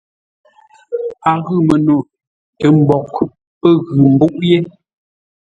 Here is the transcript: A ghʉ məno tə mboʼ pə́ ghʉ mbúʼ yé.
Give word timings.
A 1.29 1.31
ghʉ 1.45 1.55
məno 1.67 1.95
tə 2.59 2.65
mboʼ 2.79 3.03
pə́ 3.61 3.73
ghʉ 3.87 4.03
mbúʼ 4.13 4.33
yé. 4.49 4.59